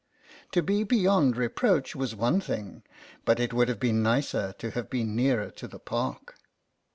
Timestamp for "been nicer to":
3.79-4.71